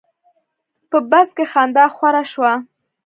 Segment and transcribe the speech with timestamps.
[0.89, 2.51] په بس کې خندا خوره شوه.